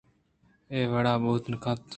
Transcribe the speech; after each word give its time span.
اے 0.71 0.79
وڑابوت 0.91 1.45
کنت 1.63 1.81